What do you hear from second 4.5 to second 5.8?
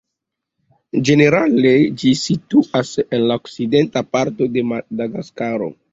de Madagaskaro.